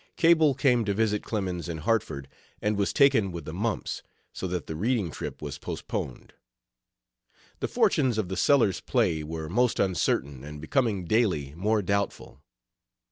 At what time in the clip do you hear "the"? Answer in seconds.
3.45-3.53, 4.65-4.75, 7.59-7.67, 8.27-8.35